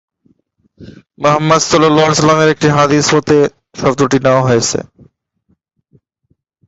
মুহাম্মদ-এর 1.21 2.49
একটি 2.53 2.67
হাদিস 2.77 3.05
হতে 3.15 3.37
শব্দটি 3.79 4.17
নেওয়া 4.25 4.43
হয়েছে। 4.47 4.79